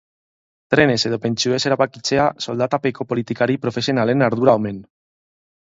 Trenez 0.73 0.95
edo 1.09 1.19
pentsioez 1.25 1.59
erabakitzea 1.71 2.25
soldatapeko 2.47 3.09
politikari 3.13 3.61
profesionalen 3.69 4.29
ardura 4.33 4.59
omen. 4.65 4.85